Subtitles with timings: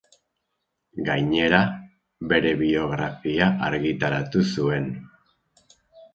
[1.09, 1.59] Gainera,
[2.31, 4.91] bere biografia argitaratu zuen.